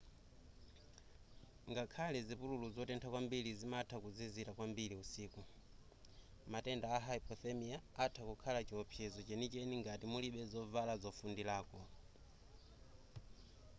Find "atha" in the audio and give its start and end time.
8.03-8.21